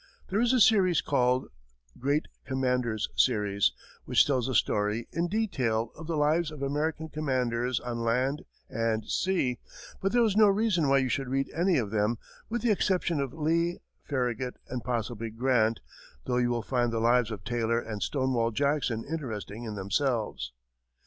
[0.29, 1.43] There is a series called
[1.93, 3.71] the "Great Commanders Series,"
[4.05, 9.07] which tells the story, in detail, of the lives of American commanders on land and
[9.07, 9.59] sea,
[10.01, 12.17] but there is no reason why you should read any of them,
[12.49, 15.81] with the exception of Lee, Farragut, and possibly Grant,
[16.25, 20.51] though you will find the lives of Taylor and "Stonewall" Jackson interesting in themselves.